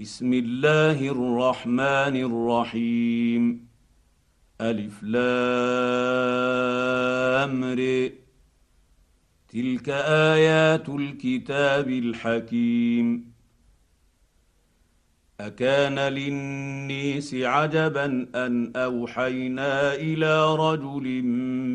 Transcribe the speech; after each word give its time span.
بسم 0.00 0.32
الله 0.32 1.08
الرحمن 1.08 2.16
الرحيم. 2.30 3.68
ألف 4.60 5.02
لام 5.02 5.24
تلك 9.48 9.88
آيات 10.34 10.88
الكتاب 10.88 11.88
الحكيم. 11.88 13.33
أكان 15.40 15.98
للنيس 15.98 17.34
عجبا 17.34 18.26
أن 18.34 18.76
أوحينا 18.76 19.94
إلى 19.94 20.54
رجل 20.54 21.22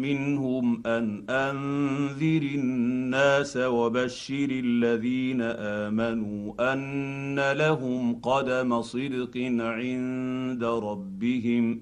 منهم 0.02 0.88
أن 0.88 1.26
أنذر 1.30 2.41
الناس 2.41 3.58
وبشر 3.58 4.48
الذين 4.50 5.41
آمنوا 5.41 6.73
أن 6.73 7.52
لهم 7.52 8.16
قدم 8.16 8.82
صدق 8.82 9.38
عند 9.60 10.63
ربهم. 10.63 11.82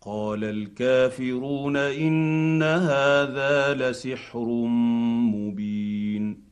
قال 0.00 0.44
الكافرون 0.44 1.76
إن 1.76 2.62
هذا 2.62 3.74
لسحر 3.74 4.46
مبين. 5.34 6.51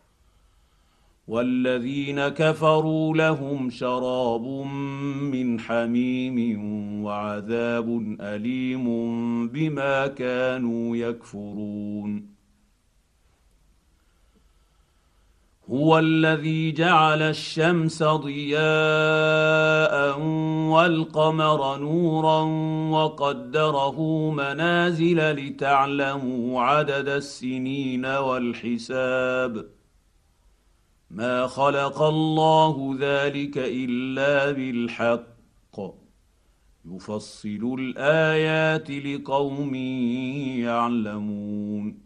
والذين 1.31 2.27
كفروا 2.27 3.17
لهم 3.17 3.69
شراب 3.69 4.45
من 5.33 5.59
حميم 5.59 6.37
وعذاب 7.03 8.17
أليم 8.21 8.87
بما 9.47 10.07
كانوا 10.07 10.97
يكفرون. 10.97 12.31
هو 15.69 15.99
الذي 15.99 16.71
جعل 16.71 17.21
الشمس 17.21 18.03
ضياء 18.03 18.59
والقمر 20.73 21.77
نورا 21.77 22.41
وقدره 22.91 24.31
منازل 24.31 25.31
لتعلموا 25.31 26.61
عدد 26.61 27.09
السنين 27.09 28.05
والحساب. 28.05 29.80
ما 31.13 31.47
خلق 31.47 32.01
الله 32.01 32.95
ذلك 32.99 33.57
الا 33.57 34.51
بالحق. 34.51 35.79
يفصل 36.85 37.75
الايات 37.79 38.91
لقوم 38.91 39.75
يعلمون. 40.65 41.97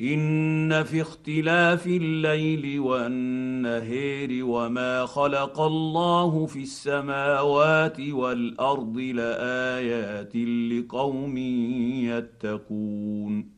ان 0.00 0.84
في 0.84 1.02
اختلاف 1.02 1.86
الليل 1.86 2.80
والنهير 2.80 4.44
وما 4.44 5.06
خلق 5.06 5.60
الله 5.60 6.46
في 6.46 6.62
السماوات 6.62 8.00
والارض 8.00 8.98
لايات 8.98 10.36
لقوم 10.36 11.36
يتقون. 12.06 13.57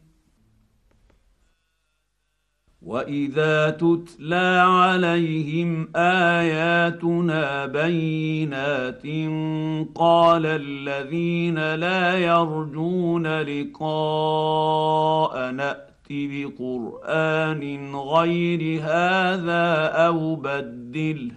واذا 2.91 3.69
تتلى 3.69 4.63
عليهم 4.67 5.89
اياتنا 5.95 7.65
بينات 7.65 9.03
قال 9.95 10.45
الذين 10.45 11.75
لا 11.75 12.17
يرجون 12.17 13.27
لقاء 13.41 14.31
نأتي 15.51 16.45
بقران 16.45 17.95
غير 17.95 18.81
هذا 18.81 19.85
أو 20.07 20.35
بدله 20.35 21.31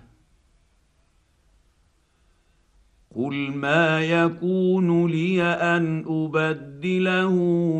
قل 3.16 3.34
ما 3.50 4.00
يكون 4.00 5.06
لي 5.06 5.42
ان 5.42 6.04
ابدله 6.08 6.73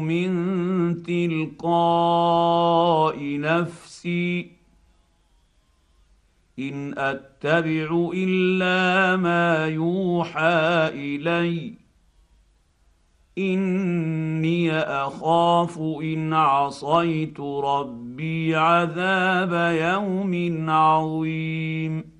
من 0.01 0.33
تلقاء 1.03 2.39
نفسي 3.41 4.51
ان 6.59 6.95
اتبع 6.99 8.11
الا 8.15 9.17
ما 9.17 9.67
يوحى 9.67 10.89
اليّ 10.89 11.75
اني 13.39 14.73
اخاف 14.73 15.79
ان 15.79 16.33
عصيت 16.33 17.41
ربي 17.41 18.57
عذاب 18.57 19.77
يوم 19.81 20.71
عظيم 20.71 22.14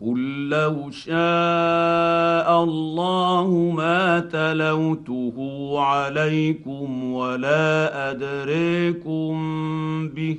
قل 0.00 0.48
لو 0.48 0.90
شاء 0.90 2.64
الله 2.64 3.72
ما 3.76 4.20
تلوته 4.20 5.34
عليكم 5.80 7.12
ولا 7.12 8.10
ادريكم 8.10 9.34
به 10.08 10.38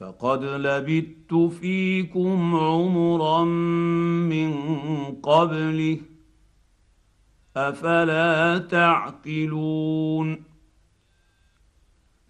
فقد 0.00 0.44
لبثت 0.44 1.34
فيكم 1.60 2.56
عمرا 2.56 3.44
من 3.44 4.54
قبله 5.22 5.98
افلا 7.56 8.58
تعقلون 8.58 10.53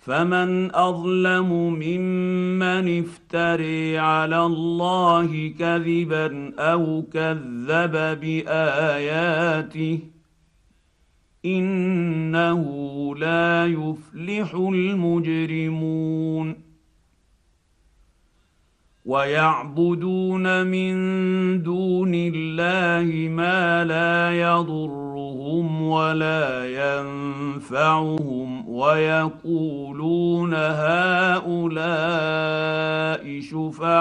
فمن 0.05 0.75
أظلم 0.75 1.53
ممن 1.53 2.99
افتري 2.99 3.99
على 3.99 4.47
الله 4.47 5.55
كذبا 5.59 6.53
أو 6.59 7.03
كذب 7.13 8.21
بآياته 8.21 9.99
إنه 11.45 12.63
لا 13.17 13.67
يفلح 13.67 14.55
المجرمون 14.55 15.95
ويعبدون 19.05 20.67
من 20.67 20.95
دون 21.63 22.13
الله 22.15 23.29
ما 23.29 23.85
لا 23.85 24.41
يضرهم 24.41 25.83
ولا 25.83 26.65
ينفعهم 26.67 28.24
ويقولون 28.75 30.55
هؤلاء 30.55 31.45
شفعاؤنا 33.41 34.01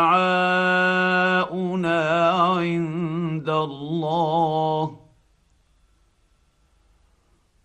عند 2.30 3.50
الله. 3.50 5.00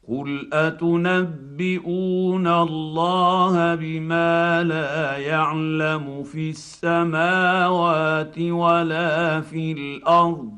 قل 0.08 0.48
أتنبئون 0.52 2.46
الله 2.46 3.74
بما 3.74 4.62
لا 4.62 5.16
يعلم 5.16 6.22
في 6.22 6.50
السماوات 6.50 8.38
ولا 8.38 9.40
في 9.40 9.72
الأرض؟ 9.72 10.57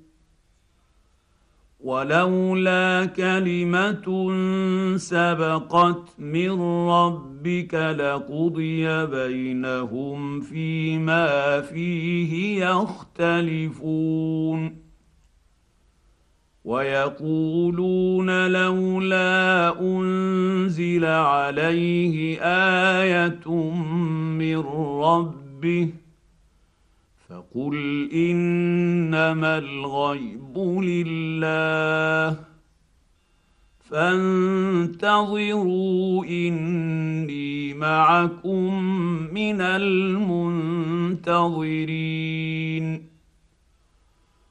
ولولا 1.83 3.05
كلمة 3.05 4.31
سبقت 4.97 6.19
من 6.19 6.61
ربك 6.89 7.73
لقضي 7.73 9.05
بينهم 9.05 10.41
فيما 10.41 11.61
فيه 11.61 12.65
يختلفون. 12.65 14.11
ويقولون 16.63 18.51
لولا 18.51 19.79
أنزل 19.81 21.05
عليه 21.05 22.41
آية 22.41 23.49
من 24.37 24.57
ربه 25.01 26.00
فقل 27.31 28.09
إنما 28.13 29.57
الغيب 29.57 30.57
لله 30.57 32.39
فانتظروا 33.89 35.05
إني 36.25 37.73
معكم 37.73 38.83
من 39.33 39.61
المنتظرين 39.61 40.41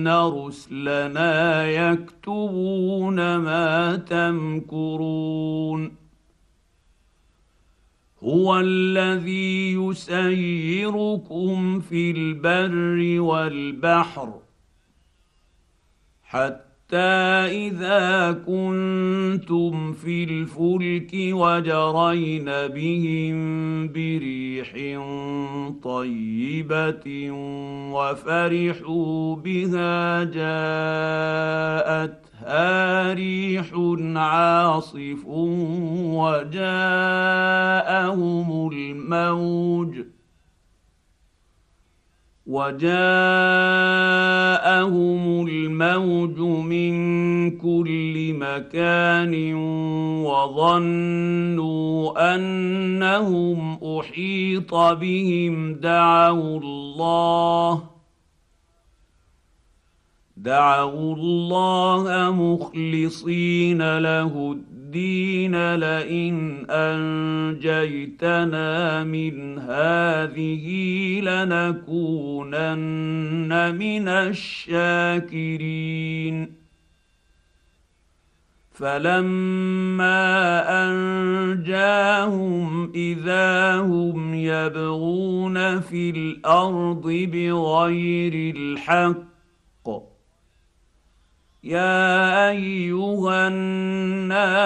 ان 0.00 0.08
رسلنا 0.08 1.66
يكتبون 1.66 3.36
ما 3.36 3.96
تمكرون 3.96 5.96
هو 8.22 8.60
الذي 8.60 9.72
يسيركم 9.72 11.80
في 11.80 12.10
البر 12.10 13.20
والبحر 13.20 14.40
حتى 16.22 16.69
إذا 16.94 18.32
كنتم 18.46 19.92
في 19.92 20.24
الفلك 20.24 21.12
وجرين 21.14 22.44
بهم 22.44 23.38
بريح 23.88 24.72
طيبة 25.82 27.30
وفرحوا 27.92 29.36
بها 29.36 30.24
جاءتها 30.24 32.10
ريح 33.14 33.70
عاصف 34.16 35.26
وجاءهم 36.16 37.10
الموج 38.72 40.19
وجاءهم 42.50 42.90
الموج 45.46 46.38
من 46.66 46.92
كل 47.58 48.34
مكان 48.34 49.54
وظنوا 50.24 52.00
أنهم 52.34 53.78
أحيط 53.98 54.74
بهم 54.74 55.74
دعوا 55.74 56.58
الله 56.60 57.82
دعوا 60.36 61.14
الله 61.14 62.30
مخلصين 62.30 63.98
له 63.98 64.52
الدين 64.52 64.69
الدين 64.90 65.54
لئن 65.74 66.66
أنجيتنا 66.70 68.24
من 69.04 69.58
هذه 69.58 70.66
لنكونن 71.20 72.70
من 73.78 74.08
الشاكرين. 74.08 75.56
فلما 78.72 80.22
أنجاهم 80.88 82.12
إذا 82.94 83.76
هم 83.76 84.34
يبغون 84.34 85.80
في 85.80 86.10
الأرض 86.10 87.06
بغير 87.06 88.56
الحق 88.56 89.30
يا 91.64 92.50
أيها 92.50 93.48
الناس 93.48 93.89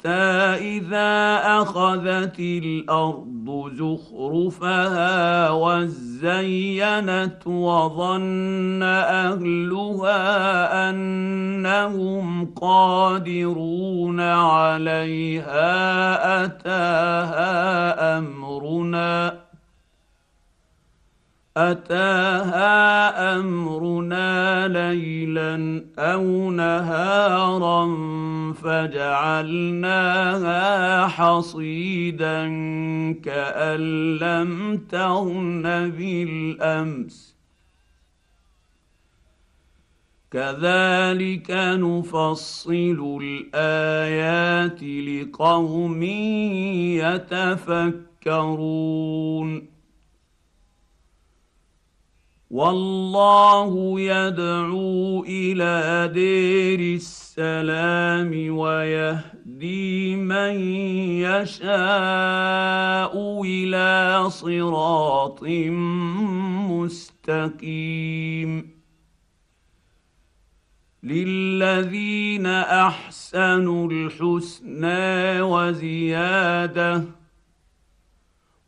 حتى 0.00 0.56
اذا 0.80 1.40
اخذت 1.60 2.38
الأرض 2.38 3.70
زخرفها 3.74 5.50
وزينت 5.50 7.46
وظن 7.46 8.82
اهلها 8.82 10.20
انهم 10.90 12.54
قادرون 12.54 14.20
عليها 14.20 15.64
اتاها 16.44 18.18
امرنا 18.18 19.49
أتاها 21.60 23.38
أمرنا 23.38 24.68
ليلا 24.68 25.84
أو 25.98 26.50
نهارا 26.50 27.86
فجعلناها 28.52 29.86
حصيدا 31.06 32.48
كأن 33.24 33.80
لم 34.16 34.76
تغن 34.90 35.90
بالأمس. 35.90 37.36
كذلك 40.30 41.50
نفصل 41.50 43.18
الآيات 43.22 44.82
لقوم 44.82 46.02
يتفكرون. 48.26 49.69
والله 52.50 54.00
يدعو 54.00 55.24
إلى 55.24 56.10
دير 56.14 56.96
السلام 56.96 58.58
ويهدي 58.58 60.16
من 60.16 60.60
يشاء 61.22 63.12
إلى 63.44 64.24
صراط 64.30 65.42
مستقيم. 66.70 68.80
للذين 71.02 72.46
أحسنوا 72.46 73.90
الحسنى 73.90 75.42
وزيادة 75.42 77.19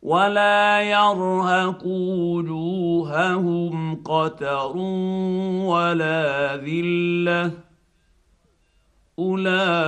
ولا 0.03 0.81
يرهق 0.81 1.85
وجوههم 2.27 3.95
قتر 4.03 4.77
ولا 5.67 6.55
ذله 6.57 7.51
اولئك 9.19 9.81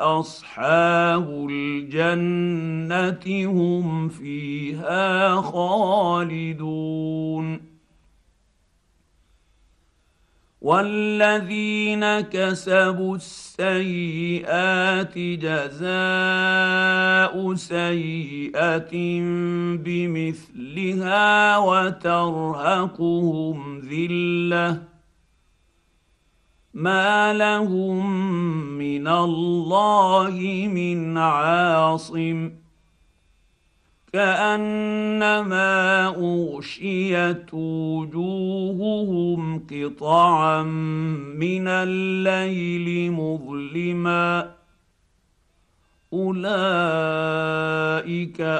اصحاب 0.00 1.46
الجنه 1.50 3.26
هم 3.46 4.08
فيها 4.08 5.40
خالدون 5.40 6.88
والذين 10.68 12.04
كسبوا 12.20 13.16
السيئات 13.16 15.18
جزاء 15.18 15.84
سيئة 17.54 18.92
بمثلها 19.84 21.58
وترهقهم 21.58 23.56
ذلة 23.80 24.82
ما 26.74 27.32
لهم 27.32 28.20
من 28.78 29.08
الله 29.08 30.68
من 30.72 31.18
عاصم 31.18 32.50
كأنما 34.12 36.06
أغشيت 36.06 37.54
وجوههم 37.54 39.66
قطعا 39.70 40.62
من 40.62 41.68
الليل 41.68 43.12
مظلما. 43.12 44.50
أولئك 46.12 46.40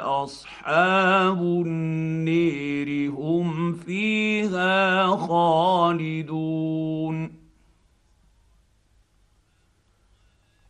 أصحاب 0.05 1.43
النير 1.43 3.11
هم 3.11 3.73
فيها 3.73 5.07
خالدون. 5.07 6.39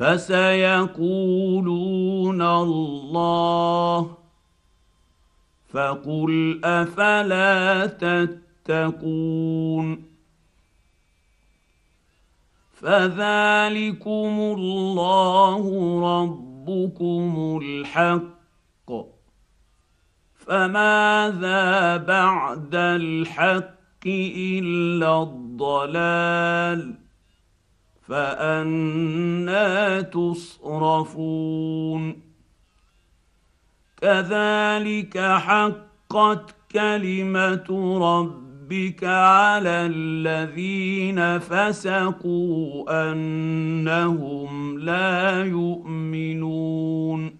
فسيقولون 0.00 1.22
الله 2.42 4.16
فقل 5.68 6.60
أفلا 6.64 7.86
تتقون 8.66 10.04
فذلكم 12.72 14.38
الله 14.58 15.62
ربكم 16.22 17.60
الحق 17.62 18.92
فماذا 20.34 21.96
بعد 21.96 22.74
الحق 22.74 24.06
إلا 24.06 25.22
الضلال 25.22 26.99
فأنا 28.10 30.00
تصرفون. 30.00 31.50
كذلك 34.02 35.18
حقت 35.18 36.54
كلمة 36.72 37.98
ربك 38.02 39.04
على 39.04 39.86
الذين 39.94 41.38
فسقوا 41.38 43.12
أنهم 43.12 44.78
لا 44.78 45.44
يؤمنون. 45.44 47.39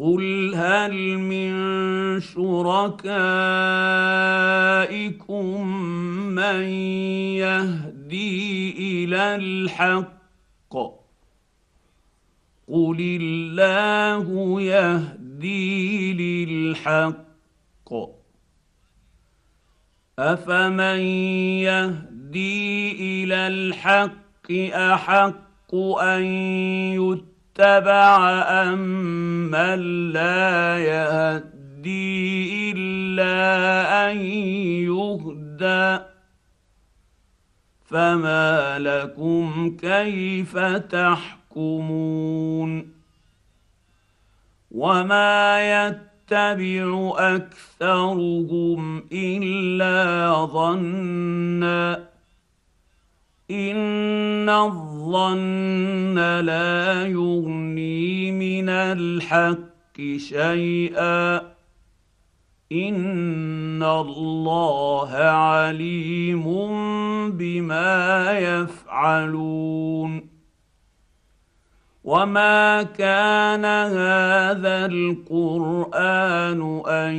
قل 0.00 0.54
هل 0.54 1.18
من 1.18 1.50
شركائكم 2.20 3.16
من 6.34 6.64
يهدي 7.36 8.72
إلى 9.04 9.36
الحق 9.36 10.72
قل 12.68 13.18
الله 13.20 14.60
يهدي 14.62 16.12
للحق 16.12 17.92
افمن 20.18 21.00
يهدي 21.68 22.92
إلى 23.24 23.48
الحق 23.48 24.52
احق 24.72 25.74
ان 26.00 26.22
يتبع 26.94 27.29
اتبع 27.60 28.28
أمن 28.42 30.12
لا 30.12 30.78
يهدي 30.78 32.72
إلا 32.72 34.10
أن 34.10 34.16
يهدى. 34.86 36.04
فما 37.84 38.78
لكم 38.78 39.76
كيف 39.80 40.58
تحكمون؟ 40.58 41.80
وما 44.70 45.60
يتبع 45.86 47.12
أكثرهم 47.18 49.04
إلا 49.12 50.32
ظنّا. 50.46 52.09
ان 53.50 54.48
الظن 54.48 56.18
لا 56.40 57.06
يغني 57.06 58.32
من 58.32 58.68
الحق 58.68 60.00
شيئا 60.16 61.36
ان 62.72 63.82
الله 63.82 65.10
عليم 65.14 66.44
بما 67.30 68.38
يفعلون 68.38 70.30
وما 72.04 72.82
كان 72.82 73.64
هذا 73.64 74.86
القران 74.86 76.82
ان 76.86 77.14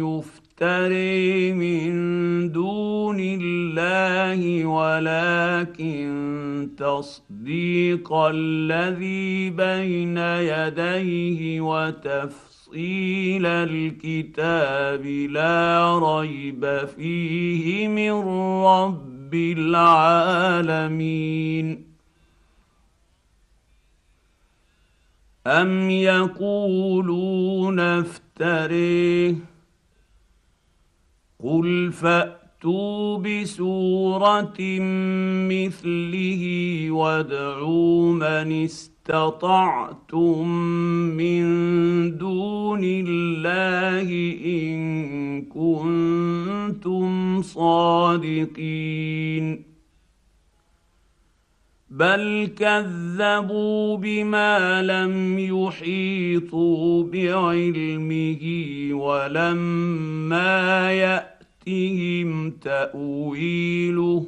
يفتح 0.00 0.35
يفتري 0.56 1.52
من 1.52 2.52
دون 2.52 3.20
الله 3.20 4.66
ولكن 4.66 6.06
تصديق 6.78 8.12
الذي 8.12 9.50
بين 9.50 10.18
يديه 10.18 11.60
وتفصيل 11.60 13.46
الكتاب 13.46 15.06
لا 15.06 15.98
ريب 15.98 16.86
فيه 16.96 17.88
من 17.88 18.12
رب 18.64 19.34
العالمين. 19.34 20.86
أم 25.46 25.90
يقولون 25.90 27.80
افتريه؟ 27.80 29.55
قل 31.42 31.92
فات 31.92 32.46
فاتوا 32.66 33.18
بسوره 33.18 34.58
مثله 35.48 36.42
وادعوا 36.90 38.12
من 38.12 38.64
استطعتم 38.64 40.48
من 41.16 41.44
دون 42.18 42.80
الله 42.82 44.36
ان 44.46 45.42
كنتم 45.42 47.42
صادقين 47.42 48.46
بل 51.96 52.50
كذبوا 52.58 53.96
بما 53.96 54.82
لم 54.82 55.38
يحيطوا 55.38 57.04
بعلمه 57.04 58.42
ولما 58.92 60.92
ياتهم 60.92 62.50
تاويله 62.50 64.26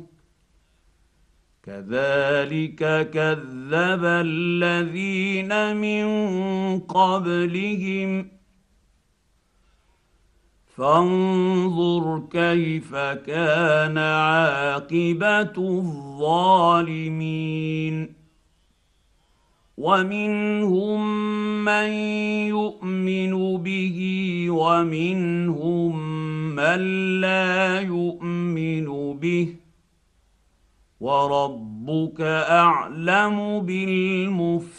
كذلك 1.63 3.11
كذب 3.11 4.05
الذين 4.05 5.77
من 5.77 6.07
قبلهم 6.81 8.29
فانظر 10.77 12.23
كيف 12.31 12.95
كان 13.27 13.99
عاقبة 14.79 15.57
الظالمين 15.79 17.09
ومنهم 19.79 21.01
من 21.65 21.89
يؤمن 22.49 23.63
به 23.63 23.99
ومنهم 24.51 25.99
من 26.55 26.81
لا 27.21 27.81
يؤمن 27.81 29.19
به 29.19 29.55
وربك 31.01 32.21
أعلم 32.51 33.61
بالمفسدين 33.61 34.79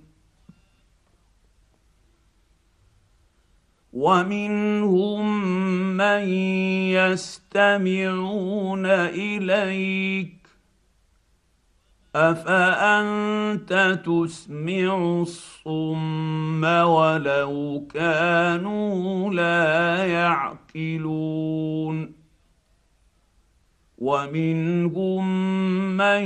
ومنهم 3.93 5.43
من 5.97 6.29
يستمعون 6.89 8.85
إليك. 8.85 10.37
أفأنت 12.15 13.99
تسمع 14.05 15.21
الصم 15.21 16.63
ولو 16.63 17.87
كانوا 17.93 19.33
لا 19.33 20.05
يعقلون؟ 20.05 22.11
ومنهم 23.97 25.27
من 25.97 26.23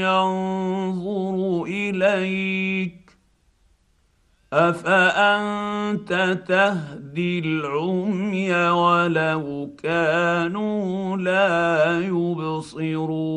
ينظر 0.00 1.64
إليك. 1.64 3.03
افانت 4.54 6.42
تهدي 6.48 7.38
العمي 7.38 8.54
ولو 8.54 9.74
كانوا 9.82 11.16
لا 11.16 12.00
يبصرون 12.00 13.34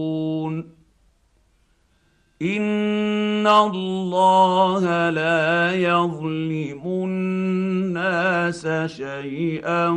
ان 2.41 3.47
الله 3.47 5.09
لا 5.09 5.73
يظلم 5.73 6.81
الناس 6.85 8.67
شيئا 8.85 9.89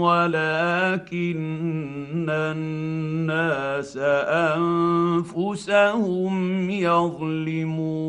ولكن 0.00 1.40
الناس 2.30 3.96
انفسهم 5.26 6.70
يظلمون 6.70 8.00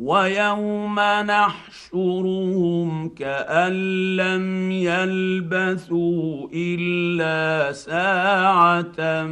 ويوم 0.00 1.00
نحشرهم 1.26 3.08
كأن 3.08 3.72
لم 4.16 4.70
يلبثوا 4.72 6.48
إلا 6.54 7.72
ساعة 7.72 9.22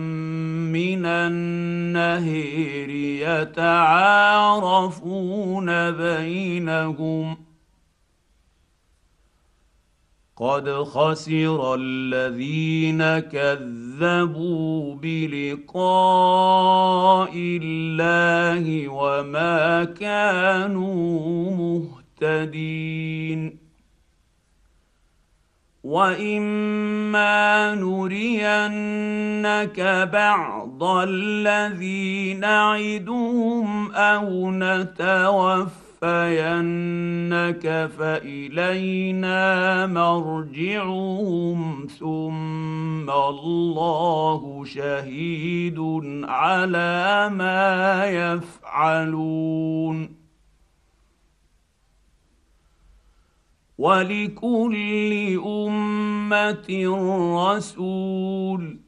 من 0.72 1.06
النهير 1.06 2.90
يتعارفون 3.48 4.70
بينهم 5.90 7.47
قد 10.40 10.70
خسر 10.70 11.74
الذين 11.74 13.18
كذبوا 13.18 14.94
بلقاء 14.94 15.80
الله 17.34 18.88
وما 18.88 19.84
كانوا 19.84 21.50
مهتدين 22.20 23.58
واما 25.84 27.74
نرينك 27.74 28.60
بعض 30.12 30.82
الذي 30.82 32.34
نعدهم 32.34 33.92
أو 33.92 34.50
نتوفى 34.50 35.87
نتوفينك 36.04 37.90
فإلينا 37.98 39.86
مرجعهم 39.86 41.86
ثم 41.98 43.10
الله 43.10 44.64
شهيد 44.64 45.78
على 46.24 47.30
ما 47.32 48.04
يفعلون 48.06 50.18
ولكل 53.78 55.40
أمة 55.46 56.68
رسول 57.48 58.87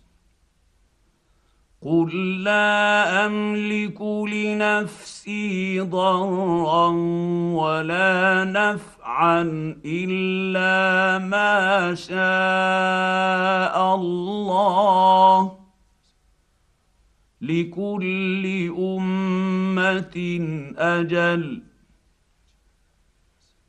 قل 1.81 2.43
لا 2.43 3.25
املك 3.25 4.01
لنفسي 4.01 5.79
ضرا 5.79 6.87
ولا 7.57 8.43
نفعا 8.43 9.41
الا 9.85 11.17
ما 11.25 11.95
شاء 11.95 13.95
الله 13.95 15.57
لكل 17.41 18.45
امه 18.77 20.15
أجل 20.77 21.61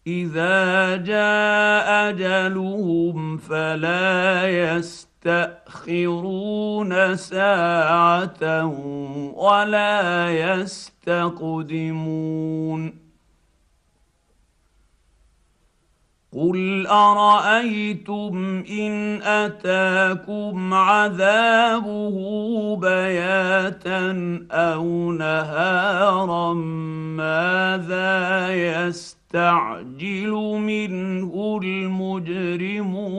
اذا 0.07 0.97
جاء 0.97 2.11
اجلهم 2.11 3.39
فلا 3.39 4.49
يستطيعون 4.49 5.12
يستأخرون 5.27 7.17
ساعة 7.17 8.67
ولا 9.37 10.31
يستقدمون. 10.31 11.83
قل 16.33 16.87
أرأيتم 16.87 18.65
إن 18.71 19.23
أتاكم 19.23 20.75
عذابه 20.75 22.17
بياتا 22.77 24.11
أو 24.51 25.13
نهارا 25.13 26.55
ماذا 27.17 28.49
يستعجل 28.55 30.31
منه 30.59 31.61
المجرمون؟ 31.63 33.13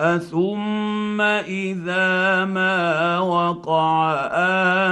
اثم 0.00 1.20
اذا 1.20 2.44
ما 2.44 3.18
وقع 3.18 4.28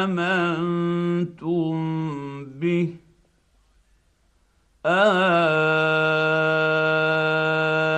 امنتم 0.04 1.74
به 2.44 2.88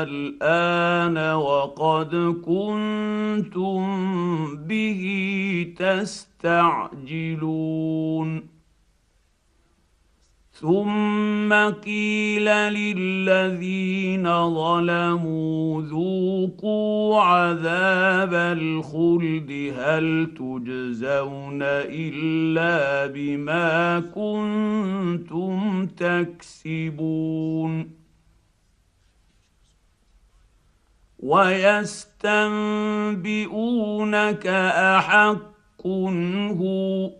الان 0.09 1.35
وقد 1.35 2.15
كنتم 2.45 3.87
به 4.57 5.03
تستعجلون 5.79 7.21
ثم 10.61 11.53
قيل 11.71 12.45
للذين 12.45 14.25
ظلموا 14.55 15.83
ذوقوا 15.83 17.21
عذاب 17.21 18.35
الخلد 18.35 19.75
هل 19.79 20.31
تجزون 20.39 21.63
إلا 21.63 23.07
بما 23.07 24.01
كنتم 24.01 25.87
تكسبون. 25.87 27.91
ويستنبئونك 31.19 32.07
أحق 34.97 35.87
هو 36.61 37.20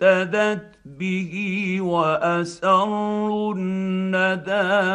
لافتدت 0.00 0.78
به 0.84 1.32
وأسروا 1.80 3.54
الندامة 3.54 4.88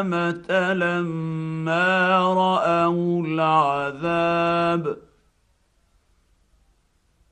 لما 0.74 2.20
رأوا 2.34 3.26
العذاب 3.26 4.98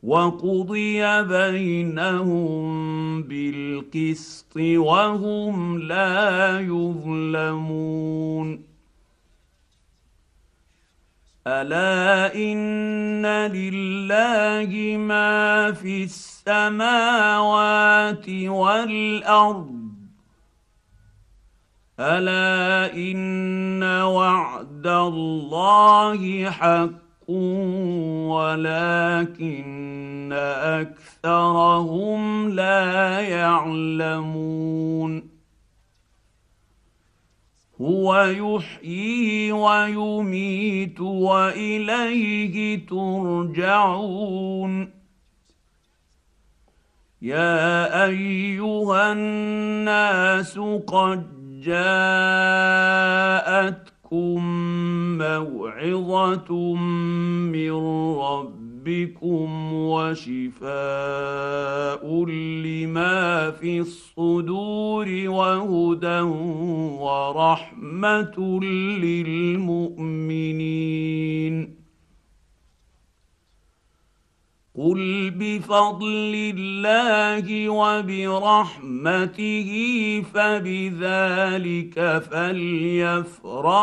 وقضي 0.04 1.24
بينهم 1.24 2.72
بالقسط 3.24 4.58
وهم 4.58 5.80
لا 5.80 6.60
يظلمون 6.60 7.92
الا 11.48 12.36
ان 12.36 13.26
لله 13.26 14.98
ما 14.98 15.72
في 15.72 16.04
السماوات 16.04 18.30
والارض 18.30 19.82
الا 22.00 22.94
ان 22.94 23.84
وعد 23.84 24.88
الله 24.88 26.50
حق 26.50 27.30
ولكن 28.30 29.82
اكثرهم 31.24 32.50
لا 32.50 33.20
يعلمون 33.20 35.31
هو 37.82 38.24
يحيي 38.24 39.52
ويميت 39.52 41.00
وإليه 41.00 42.86
ترجعون. 42.86 44.22
يا 47.22 48.06
أيها 48.06 49.12
الناس 49.12 50.60
قد 50.88 51.24
جاءتكم 51.62 52.02
موعظة 55.18 56.76
من 56.76 57.72
ربكم 58.18 58.61
ربكم 58.82 59.74
وشفاء 59.74 60.66
لما 62.26 63.52
في 63.52 63.80
الصدور 63.80 65.08
وهدى 65.28 66.22
ورحمه 67.02 68.60
للمؤمنين 69.04 69.92
قل 74.78 75.32
بفضل 75.36 76.54
الله 76.58 77.70
وبرحمته 77.70 79.70
فبذلك 80.34 82.24
فليفرحوا 82.32 83.82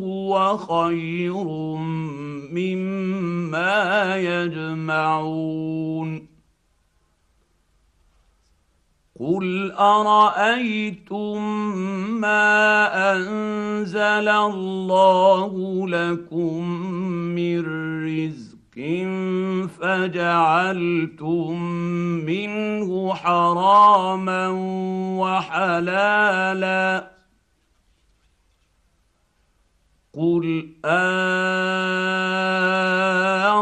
هو 0.00 0.56
خير 0.56 1.44
مما 2.52 4.16
يجمعون 4.16 6.28
قل 9.20 9.72
ارايتم 9.72 11.42
ما 12.20 13.16
انزل 13.16 14.28
الله 14.28 15.52
لكم 15.88 16.68
من 17.34 17.58
رزق 18.06 18.47
فجعلتم 19.66 21.62
منه 22.26 23.14
حراما 23.14 24.48
وحلالا 25.18 27.10
قل 30.14 30.68
آه 30.84 31.58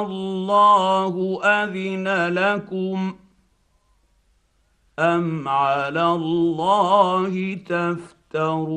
الله 0.06 1.40
اذن 1.44 2.08
لكم 2.34 3.14
ام 4.98 5.48
على 5.48 6.02
الله 6.02 7.54
تفترون 7.66 8.76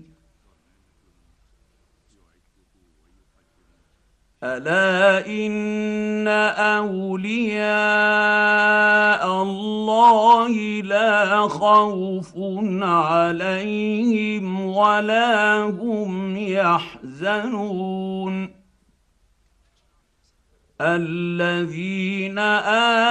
الا 4.43 5.27
ان 5.27 6.27
اولياء 6.57 7.61
الله 9.41 10.49
لا 10.81 11.47
خوف 11.47 12.33
عليهم 12.81 14.65
ولا 14.65 15.63
هم 15.63 16.37
يحزنون 16.37 17.81
الذين 20.81 22.39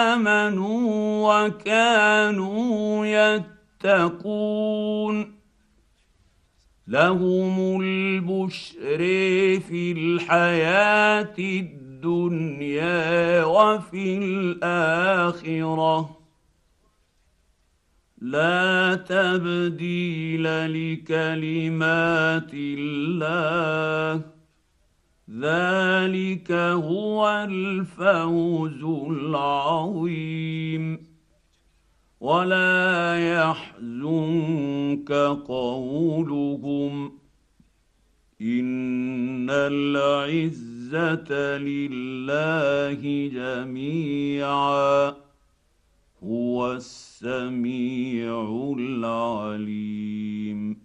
امنوا 0.09 1.47
وكانوا 1.47 3.07
يتقون 3.87 5.40
لهم 6.91 7.83
البشر 7.83 8.99
في 9.61 9.93
الحياة 9.93 11.35
الدنيا 11.39 13.45
وفي 13.45 14.19
الآخرة. 14.19 16.17
لا 18.19 18.95
تبديل 18.95 20.45
لكلمات 20.75 22.51
الله. 22.55 24.23
ذلك 25.31 26.53
هو 26.53 27.47
الفوز 27.49 28.85
العظيم. 29.11 31.10
ولا 32.21 33.17
يحزنك 33.33 35.13
قولهم 35.49 37.13
إن 38.41 39.51
العزة 39.51 41.59
لله 41.59 43.29
جميعا 43.29 45.15
هو 46.25 46.73
السميع 46.73 48.75
العليم. 48.79 50.81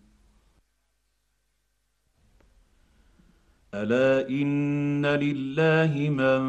ألا 3.73 4.29
إن 4.29 5.05
لله 5.05 6.09
من 6.09 6.41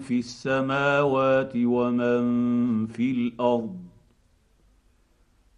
في 0.00 0.18
السماوات 0.18 1.52
ومن 1.56 2.86
في 2.86 3.10
الأرض 3.10 3.93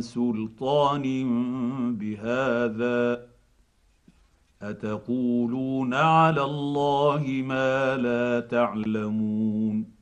سلطان 0.00 1.02
بهذا 1.96 3.28
أتقولون 4.62 5.94
على 5.94 6.42
الله 6.44 7.42
ما 7.46 7.96
لا 7.96 8.40
تعلمون 8.40 9.98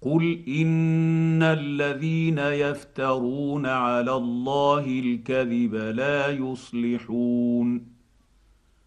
قل 0.00 0.44
إن 0.48 1.42
الذين 1.42 2.38
يفترون 2.38 3.66
على 3.66 4.12
الله 4.12 4.84
الكذب 4.86 5.74
لا 5.74 6.30
يصلحون 6.30 7.93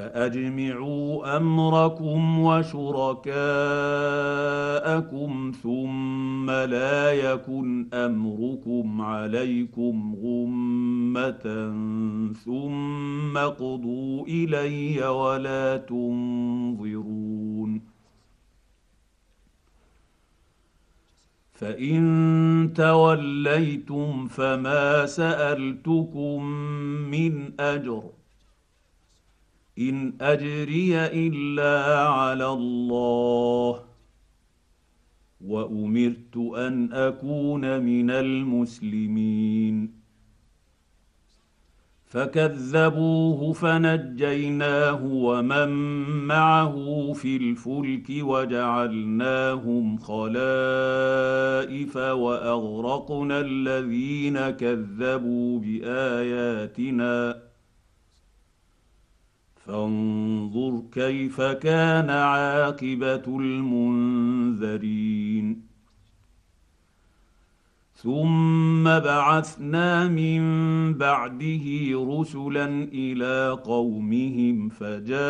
فأجمعوا 0.00 1.36
أمركم 1.36 2.40
وشركاءكم 2.40 3.32
ثم 5.62 6.50
لا 6.50 7.12
يكن 7.12 7.86
أمركم 7.94 9.00
عليكم 9.00 10.14
غمة 10.22 11.72
ثم 12.44 13.38
قضوا 13.38 14.26
إلي 14.26 15.06
ولا 15.08 15.76
تنظرون 15.76 17.20
فإن 21.52 22.72
توليتم 22.76 24.28
فما 24.28 25.06
سألتكم 25.06 26.44
من 27.10 27.60
أجر 27.60 28.02
إن 29.78 30.12
أجري 30.20 30.96
إلا 30.96 32.04
على 32.08 32.46
الله. 32.46 33.80
وأمرت 35.46 36.36
أن 36.36 36.92
أكون 36.92 37.82
من 37.82 38.10
المسلمين. 38.10 40.00
فكذبوه 42.06 43.52
فنجيناه 43.52 45.04
ومن 45.04 45.68
معه 46.26 47.12
في 47.12 47.36
الفلك 47.36 48.10
وجعلناهم 48.10 49.96
خلائف 49.98 50.36
وأغرقنا 51.96 53.40
الذين 53.40 54.50
كذبوا 54.50 55.58
بآياتنا. 55.58 57.49
فانظر 59.70 60.82
كيف 60.92 61.40
كان 61.40 62.10
عاقبة 62.10 63.38
المنذرين. 63.38 64.90
ثم 67.94 68.84
بعثنا 68.84 70.08
من 70.08 70.42
بعده 70.94 71.64
رسلا 71.94 72.88
إلى 72.92 73.58
قومهم 73.64 74.68
فجاءوهم 74.68 75.20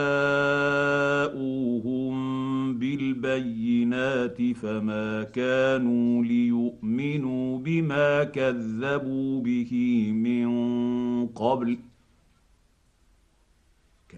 بالبينات 2.79 4.43
فما 4.53 5.23
كانوا 5.23 6.25
ليؤمنوا 6.25 7.59
بما 7.59 8.25
كذبوا 8.25 9.41
به 9.43 9.73
من 10.13 10.51
قبل. 11.27 11.79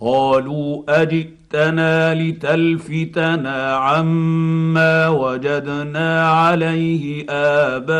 قالوا 0.00 1.02
أجئتنا 1.02 2.14
لتلفتنا 2.14 3.74
عما 3.74 5.08
وجدنا 5.08 6.30
عليه 6.30 7.26
آباءنا 7.30 7.92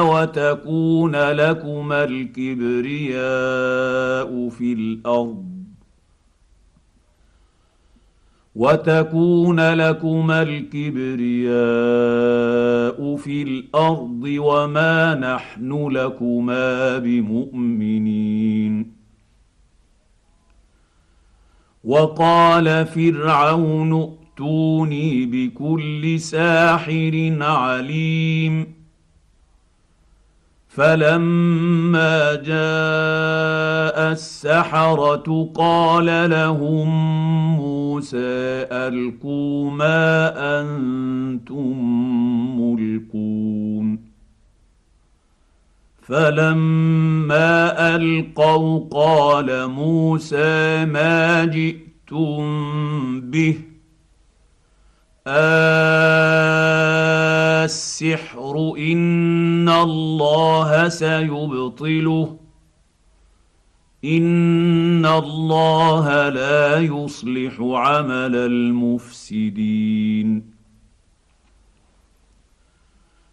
وتكون 0.00 1.16
لكما 1.16 2.04
الكبرياء 2.04 3.18
في 4.48 4.72
الأرض. 4.72 5.44
وتكون 8.54 9.74
لكما 9.74 10.42
الكبرياء 10.42 11.56
في 13.16 13.42
الأرض 13.42 14.24
وما 14.38 15.14
نحن 15.14 15.88
لكما 15.88 16.98
بمؤمنين. 16.98 18.97
وقال 21.88 22.86
فرعون 22.86 23.92
ائتوني 23.92 25.26
بكل 25.26 26.20
ساحر 26.20 27.36
عليم. 27.40 28.66
فلما 30.68 32.34
جاء 32.34 34.12
السحرة 34.12 35.50
قال 35.54 36.30
لهم 36.30 36.88
موسى 37.56 38.66
ألقوا 38.72 39.70
ما 39.70 40.32
أنتم 40.60 41.78
ملقون. 42.60 44.07
فلما 46.08 47.96
ألقوا 47.96 48.88
قال 48.92 49.66
موسى 49.66 50.84
ما 50.84 51.44
جئتم 51.44 52.40
به؟ 53.20 53.58
السحر 57.64 58.74
إن 58.78 59.68
الله 59.68 60.88
سيبطله. 60.88 62.38
إن 64.04 65.06
الله 65.06 66.28
لا 66.28 66.80
يصلح 66.80 67.60
عمل 67.60 68.36
المفسدين. 68.36 70.52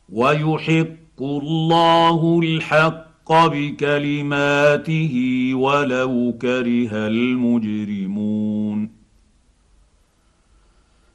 ويحق 0.10 1.05
يحق 1.16 1.24
الله 1.24 2.40
الحق 2.44 3.34
بكلماته 3.48 5.16
ولو 5.56 6.38
كره 6.42 6.90
المجرمون. 7.08 8.90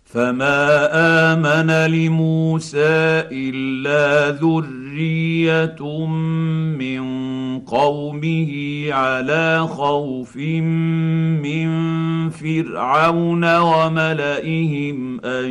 فما 0.04 0.88
آمن 1.32 1.92
لموسى 1.92 3.28
إلا 3.32 4.30
ذرية 4.40 6.06
من 6.78 7.02
قومه 7.58 8.52
على 8.92 9.66
خوف 9.68 10.36
من 10.36 11.68
فرعون 12.30 13.58
وملئهم 13.58 15.20
أن 15.24 15.50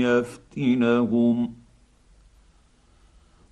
يفتنهم. 0.00 1.59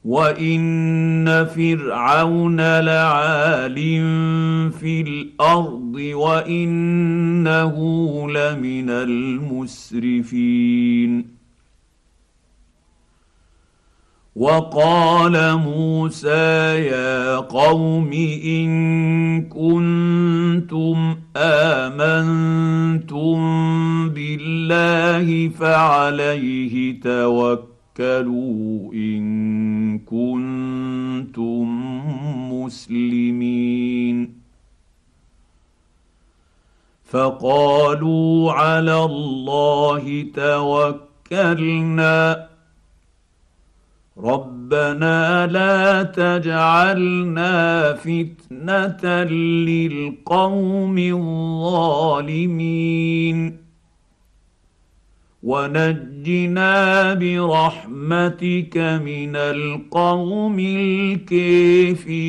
وان 0.09 1.45
فرعون 1.45 2.61
لعال 2.81 3.77
في 4.73 5.01
الأرض 5.01 5.95
وانه 6.15 7.77
لمن 8.31 8.91
المسرفين 9.71 11.39
وقال 14.37 15.57
موسى 15.57 16.87
يا 16.89 17.37
قوم 17.37 18.13
ان 18.45 18.69
كنتم 19.45 21.17
امنتم 21.37 23.39
بالله 24.09 25.49
فعليه 25.49 27.01
توكلوا 27.01 27.68
توكلوا 27.99 28.93
إن 28.93 29.99
كنتم 29.99 31.69
مسلمين. 32.53 34.39
فقالوا 37.05 38.53
على 38.53 39.05
الله 39.05 40.27
توكلنا. 40.35 42.49
ربنا 44.19 45.47
لا 45.47 46.03
تجعلنا 46.03 47.93
فتنة 47.93 49.25
للقوم 49.25 50.99
الظالمين. 50.99 52.29
ونجنا 55.49 57.15
برحمتك 57.15 58.77
من 58.77 59.37
القوم 59.37 60.59
الكافرين. 61.29 62.29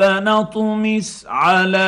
ربنا 0.00 0.40
اطمس 0.40 1.26
على 1.28 1.78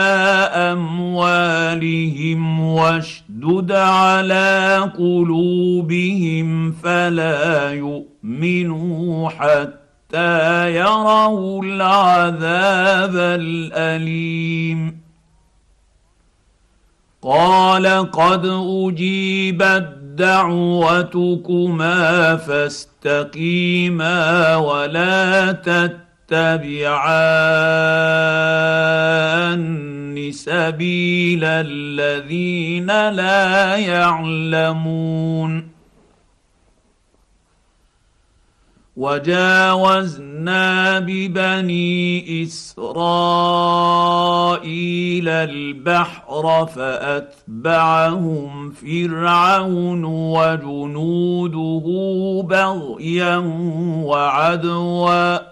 أموالهم 0.73 2.41
واشدد 2.61 3.73
على 3.73 4.79
قلوبهم 4.99 6.73
فلا 6.73 7.71
يؤمنوا 7.71 9.29
حتى 9.29 10.75
يروا 10.75 11.63
العذاب 11.65 13.17
الأليم. 13.17 15.03
قال 17.23 18.11
قد 18.11 18.47
أجيبت 18.47 19.99
دعوتكما 20.17 21.97
فاستقيما 22.37 24.17
ولا 24.57 25.53
تتبعوا 25.53 26.02
تتبعان 26.33 27.13
سبيل 30.33 31.45
الذين 31.45 33.11
لا 33.11 33.77
يعلمون. 33.77 35.73
وجاوزنا 38.97 40.99
ببني 40.99 42.43
إسرائيل 42.43 42.89
البحر 45.29 46.67
فأتبعهم 46.67 48.71
فرعون 48.71 50.05
وجنوده 50.05 51.85
بغيا 52.49 53.37
وعدوا. 54.05 55.52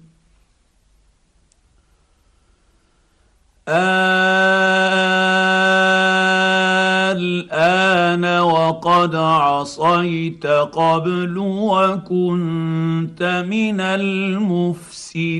الآن 7.11 8.25
وقد 8.39 9.15
عصيت 9.15 10.45
قبل 10.47 11.37
وكنت 11.37 13.23
من 13.49 13.81
المفسدين. 13.81 15.31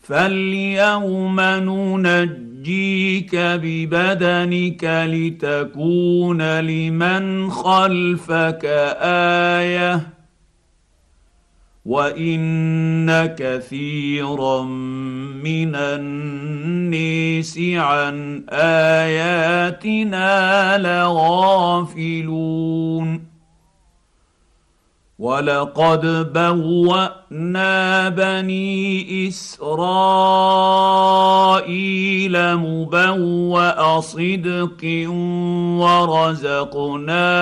فاليوم 0.00 1.40
ننجيك 1.40 3.36
ببدنك 3.36 4.84
لتكون 4.84 6.60
لمن 6.60 7.50
خلفك 7.50 8.64
آية. 9.00 10.21
وان 11.84 13.26
كثيرا 13.26 14.62
من 15.42 15.74
النيس 15.74 17.58
عن 17.58 18.44
اياتنا 18.50 20.28
لغافلون 20.78 22.42
ولقد 25.18 26.32
بوانا 26.32 28.08
بني 28.08 29.28
اسرائيل 29.28 30.16
مبوا 32.56 34.00
صدق 34.00 35.08
ورزقناهم 35.82 37.38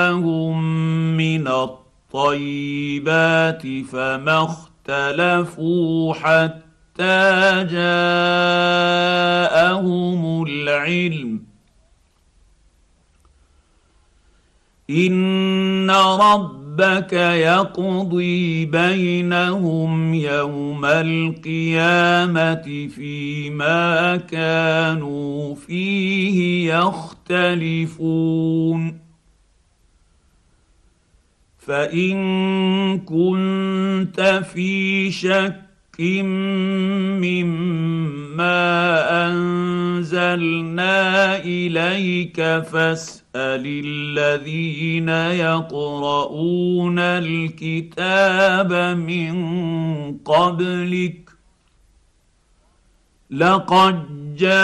من 1.16 1.48
الطيب 1.48 1.89
الطيبات 2.14 3.62
فما 3.92 4.44
اختلفوا 4.44 6.14
حتى 6.14 7.66
جاءهم 7.70 8.82
العلم. 10.42 11.42
إن 14.90 15.90
ربك 15.90 17.12
يقضي 17.12 18.66
بينهم 18.66 20.14
يوم 20.14 20.84
القيامة 20.84 22.88
فيما 22.94 24.16
كانوا 24.16 25.54
فيه 25.54 26.74
يختلفون. 26.74 28.30
فإن 31.70 32.98
كنت 32.98 34.42
في 34.52 35.10
شك 35.10 36.00
مما 37.20 38.56
أنزلنا 39.26 40.96
إليك 41.36 42.36
فاسأل 42.42 43.62
الذين 43.86 45.08
يقرؤون 45.38 46.98
الكتاب 46.98 48.72
من 48.98 49.34
قبلك 50.18 51.30
لقد 53.30 54.06
جاءك 54.36 54.54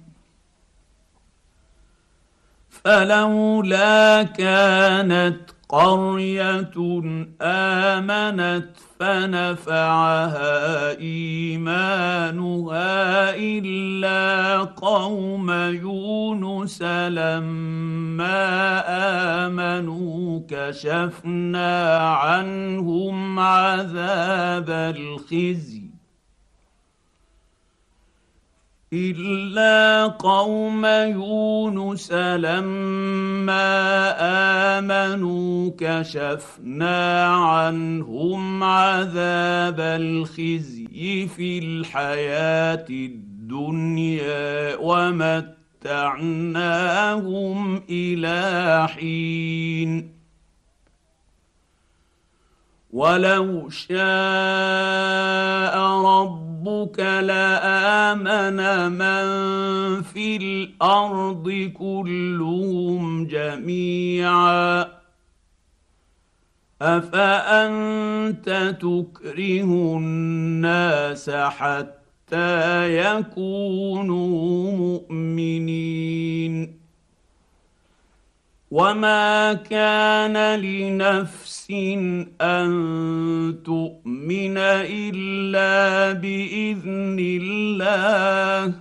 فلولا 2.83 4.23
كانت 4.23 5.37
قرية 5.69 6.71
آمنت 7.41 8.69
فنفعها 8.99 10.89
إيمانها 10.99 12.25
إلا 13.35 14.57
قوم 14.63 15.51
يونس 15.51 16.81
لما 16.81 18.33
آمنوا 19.47 20.41
كشفنا 20.49 21.97
عنهم 21.97 23.39
عذاب 23.39 24.69
الخزي 24.69 25.80
إلا 28.93 30.07
قوم 30.07 30.85
يونس 30.85 32.11
لما 32.11 33.63
آمنوا 34.79 35.71
كشفنا 35.79 37.25
عنهم 37.25 38.63
عذاب 38.63 39.79
الخزي 39.79 41.27
في 41.27 41.59
الحياة 41.59 42.85
الدنيا 42.89 44.75
ومتعناهم 44.75 45.53
إلى 47.89 48.87
حين. 48.87 50.11
ولو 52.91 53.69
شاء 53.69 54.01
ربك 56.61 56.99
لآمن 56.99 58.57
من 58.91 59.25
في 60.01 60.35
الأرض 60.37 61.71
كلهم 61.77 63.27
جميعا. 63.27 64.85
أفأنت 66.81 68.77
تكره 68.81 69.97
الناس 69.97 71.29
حتى 71.29 72.97
يكونوا 72.97 74.71
مؤمنين؟ 74.71 76.10
وما 78.71 79.53
كان 79.53 80.59
لنفس 80.59 81.67
ان 82.41 82.71
تؤمن 83.65 84.57
الا 84.57 86.11
باذن 86.11 87.17
الله 87.19 88.73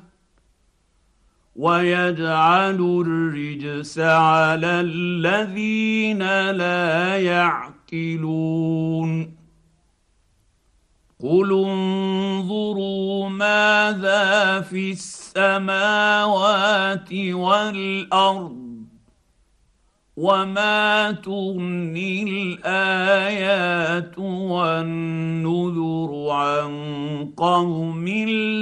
ويجعل 1.57 3.03
الرجس 3.07 3.99
على 3.99 4.81
الذين 4.81 6.51
لا 6.51 7.17
يعقلون 7.17 8.61
قل 11.23 11.53
انظروا 11.53 13.29
ماذا 13.29 14.61
في 14.61 14.91
السماوات 14.91 16.29
والارض 17.13 18.70
وما 20.21 21.13
تغني 21.25 22.23
الايات 22.23 24.19
والنذر 24.19 26.11
عن 26.31 26.73
قوم 27.37 28.09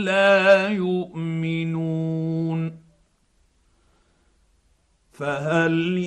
لا 0.07 0.69
يؤمنون 0.69 1.99
فهل 5.13 5.99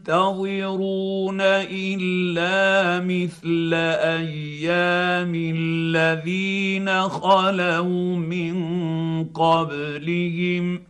ينتظرون 0.00 1.40
الا 1.40 3.00
مثل 3.06 3.70
أيام 4.02 5.34
الذين 5.34 7.08
خلوا 7.08 8.16
من 8.16 8.54
قبلهم 9.24 10.89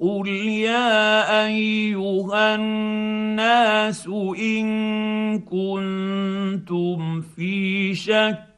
قل 0.00 0.28
يا 0.28 1.46
ايها 1.46 2.54
الناس 2.54 4.08
ان 4.38 5.38
كنتم 5.38 7.20
في 7.20 7.94
شك 7.94 8.48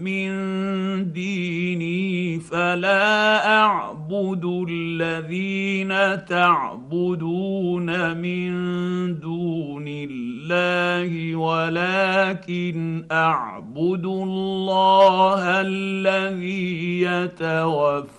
من 0.00 0.32
ديني 1.12 2.40
فلا 2.40 3.46
اعبد 3.56 4.66
الذين 4.68 6.24
تعبدون 6.24 8.16
من 8.16 8.50
دون 9.20 9.84
الله 9.88 11.36
ولكن 11.36 13.04
اعبد 13.12 14.04
الله 14.04 15.60
الذي 15.60 17.00
يتوفاكم 17.02 18.10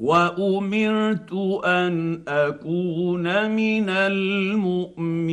وأمرت 0.00 1.32
أن 1.64 2.22
أكون 2.28 3.50
من 3.50 3.88
المؤمنين. 3.88 5.30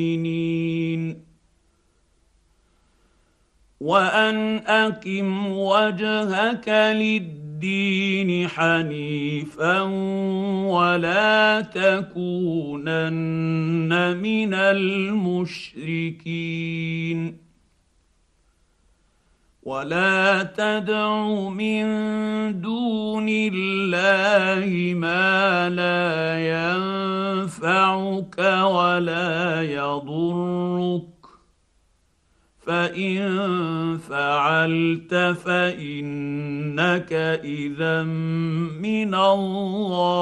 وأن 3.79 4.57
أقم 4.57 5.47
وجهك 5.47 6.69
للدين 6.69 8.47
حنيفا 8.47 9.81
ولا 10.67 11.61
تكونن 11.61 13.07
من 14.17 14.53
المشركين. 14.53 15.87
ولا 19.67 20.43
تدع 20.43 21.27
من 21.49 21.83
دون 22.61 23.25
الله 23.29 24.93
ما 24.95 25.69
لا 25.69 26.39
ينفعك 27.43 28.39
ولا 28.63 29.63
يضرك. 29.63 31.03
فإن 32.65 33.19
فعلت 33.97 35.13
فإنك 35.45 37.13
إذا 37.43 38.03
من 38.79 39.15
الظالمين. 39.15 40.17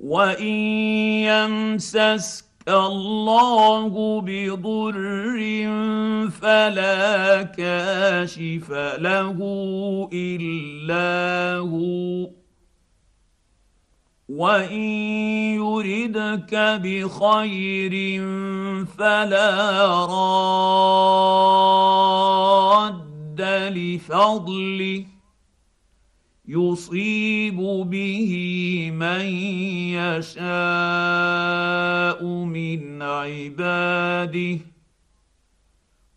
وإن 0.00 0.54
يمسسك 1.24 2.47
الله 2.68 4.20
بضر 4.20 5.38
فلا 6.30 7.42
كاشف 7.42 8.70
له 8.98 9.38
الا 10.12 11.56
هو 11.58 12.28
وان 14.28 14.72
يردك 15.56 16.54
بخير 16.84 17.92
فلا 18.98 19.50
راد 20.06 20.98
لفضله 23.72 25.04
يصيب 26.48 27.56
به 27.90 28.32
من 28.94 29.20
يشاء 30.00 30.44
من 32.24 33.02
عباده 33.02 34.58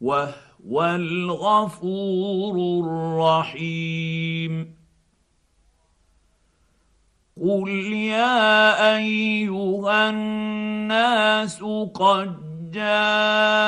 وهو 0.01 0.83
الغفور 0.83 2.55
الرحيم 2.85 4.75
قل 7.41 7.69
يا 7.93 8.95
ايها 8.97 10.09
الناس 10.09 11.63
قد 11.93 12.51
جاءكم 12.71 13.61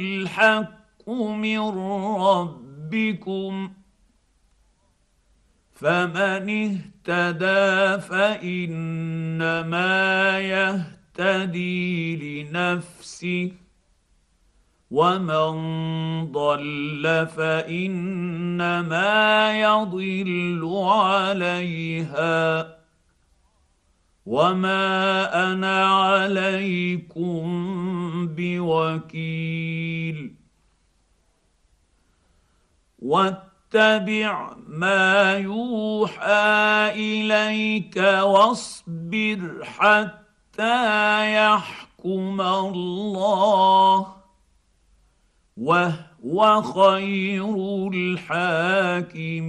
الحق 0.00 1.08
من 1.10 1.58
ربكم 2.18 3.70
فمن 5.76 6.48
اهتدى 6.48 8.00
فإنما 8.00 9.84
يهتدي 10.40 12.16
لنفسه 12.16 13.52
ومن 14.90 15.52
ضل 16.32 17.26
فإنما 17.36 19.04
يضل 19.60 20.84
عليها. 20.88 22.76
وما 24.26 25.52
أنا 25.52 25.84
عليكم 25.84 27.42
بوكيل. 28.36 30.34
واتبع 33.74 34.56
ما 34.66 35.32
يوحى 35.32 36.90
إليك 36.94 37.96
واصبر 37.96 39.64
حتى 39.64 41.34
يحكم 41.34 42.40
الله 42.40 44.06
وهو 45.56 46.62
خير 46.62 47.88
الحاكمين. 47.94 49.46